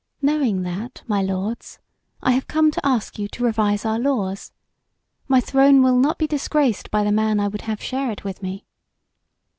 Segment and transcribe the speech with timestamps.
[0.19, 1.77] "Knowing that, my lords,
[2.23, 4.51] I have come to ask you to revise our laws.
[5.27, 8.41] My throne will not be disgraced by the man I would have share it with
[8.41, 8.65] me."